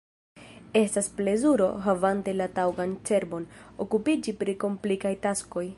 Estas 0.79 1.09
plezuro– 1.19 1.67
havante 1.89 2.33
la 2.39 2.49
taŭgan 2.57 2.97
cerbon– 3.11 3.47
okupiĝi 3.87 4.35
pri 4.43 4.57
komplikaj 4.67 5.17
taskoj. 5.27 5.67